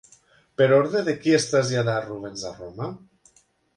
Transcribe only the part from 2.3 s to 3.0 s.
a Roma?